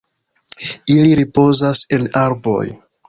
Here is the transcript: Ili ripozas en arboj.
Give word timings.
Ili 0.95 1.11
ripozas 1.21 1.83
en 1.99 2.09
arboj. 2.23 2.65